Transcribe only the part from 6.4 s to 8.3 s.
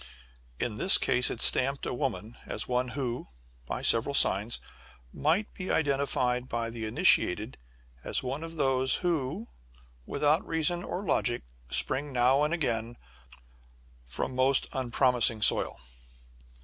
by the initiated as